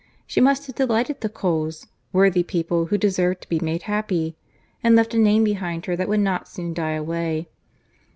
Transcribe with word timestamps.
She 0.25 0.41
must 0.41 0.65
have 0.65 0.75
delighted 0.75 1.21
the 1.21 1.29
Coles—worthy 1.29 2.41
people, 2.41 2.85
who 2.87 2.97
deserved 2.97 3.41
to 3.43 3.49
be 3.49 3.59
made 3.59 3.83
happy!—And 3.83 4.95
left 4.95 5.13
a 5.13 5.19
name 5.19 5.43
behind 5.43 5.85
her 5.85 5.95
that 5.95 6.09
would 6.09 6.21
not 6.21 6.47
soon 6.47 6.73
die 6.73 6.93
away. 6.93 7.49